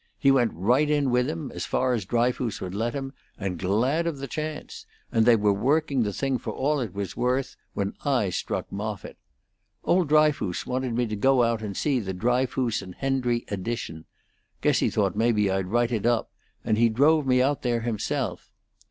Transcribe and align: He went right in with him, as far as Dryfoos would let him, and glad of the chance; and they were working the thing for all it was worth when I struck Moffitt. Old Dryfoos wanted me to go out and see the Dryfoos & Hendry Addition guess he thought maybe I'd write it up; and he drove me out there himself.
He 0.17 0.31
went 0.31 0.51
right 0.55 0.89
in 0.89 1.11
with 1.11 1.29
him, 1.29 1.51
as 1.53 1.67
far 1.67 1.93
as 1.93 2.05
Dryfoos 2.07 2.59
would 2.59 2.73
let 2.73 2.95
him, 2.95 3.13
and 3.37 3.59
glad 3.59 4.07
of 4.07 4.17
the 4.17 4.25
chance; 4.27 4.87
and 5.11 5.27
they 5.27 5.35
were 5.35 5.53
working 5.53 6.01
the 6.01 6.11
thing 6.11 6.39
for 6.39 6.49
all 6.51 6.79
it 6.79 6.95
was 6.95 7.15
worth 7.15 7.55
when 7.75 7.93
I 8.03 8.31
struck 8.31 8.71
Moffitt. 8.71 9.15
Old 9.83 10.09
Dryfoos 10.09 10.65
wanted 10.65 10.95
me 10.95 11.05
to 11.05 11.15
go 11.15 11.43
out 11.43 11.61
and 11.61 11.77
see 11.77 11.99
the 11.99 12.15
Dryfoos 12.15 12.81
& 12.95 12.97
Hendry 12.97 13.45
Addition 13.49 14.05
guess 14.61 14.79
he 14.79 14.89
thought 14.89 15.15
maybe 15.15 15.51
I'd 15.51 15.67
write 15.67 15.91
it 15.91 16.07
up; 16.07 16.31
and 16.65 16.79
he 16.79 16.89
drove 16.89 17.27
me 17.27 17.39
out 17.39 17.61
there 17.61 17.81
himself. 17.81 18.51